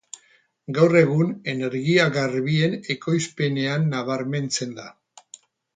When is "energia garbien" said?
1.53-2.75